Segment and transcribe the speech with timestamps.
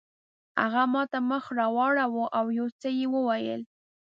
[0.61, 3.61] هغه ماته مخ راواړاوه او یو څه یې وویل.